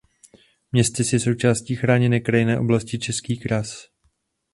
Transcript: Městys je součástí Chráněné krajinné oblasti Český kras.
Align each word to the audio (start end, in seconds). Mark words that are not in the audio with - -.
Městys 0.71 1.13
je 1.13 1.19
součástí 1.19 1.75
Chráněné 1.75 2.19
krajinné 2.19 2.59
oblasti 2.59 2.99
Český 2.99 3.37
kras. 3.37 3.87